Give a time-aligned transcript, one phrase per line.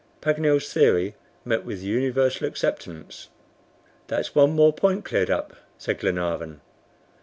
[0.19, 1.13] Paganel's theory
[1.45, 3.29] met with universal acceptance.
[4.07, 6.59] "That's one more point cleared up," said Glenarvan.